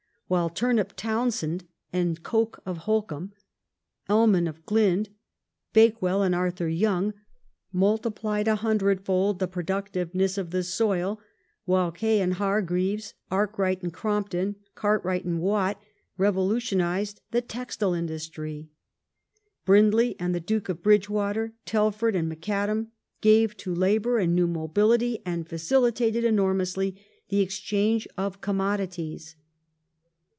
While 0.31 0.49
Turnip" 0.49 0.93
Towns 0.95 1.41
hend 1.41 1.65
and 1.91 2.23
Coke 2.23 2.61
of 2.65 2.83
Holkham, 2.85 3.33
Ellmann 4.09 4.47
of 4.47 4.65
Glynde, 4.65 5.09
Bakewell 5.73 6.23
and 6.23 6.33
Ai 6.33 6.51
thur 6.51 6.69
Young 6.69 7.13
multiplied 7.73 8.47
a 8.47 8.55
hundred 8.55 9.01
fold 9.01 9.39
the 9.39 9.49
productiveness 9.49 10.37
of 10.37 10.51
the 10.51 10.63
soil; 10.63 11.19
while 11.65 11.91
Kay 11.91 12.21
and 12.21 12.35
Hargreaves, 12.35 13.13
Arkwright 13.29 13.83
and 13.83 13.91
Crompton, 13.91 14.55
Cart 14.73 15.03
wright 15.03 15.25
and 15.25 15.41
Watt, 15.41 15.81
revolutionized 16.17 17.19
the 17.31 17.41
textile 17.41 17.93
industry; 17.93 18.69
Brindley 19.65 20.15
and 20.17 20.33
the 20.33 20.39
Duke 20.39 20.69
of 20.69 20.81
Bridge 20.81 21.09
water, 21.09 21.55
Telford 21.65 22.15
and 22.15 22.29
Macadam, 22.29 22.87
gave 23.19 23.57
to 23.57 23.75
labour 23.75 24.17
a 24.17 24.25
new 24.27 24.47
mobility 24.47 25.21
and 25.25 25.45
facilitated 25.45 26.23
enormously 26.23 26.95
the 27.27 27.41
exchange 27.41 28.07
of 28.17 28.39
commod 28.39 28.79
ities. 28.79 29.35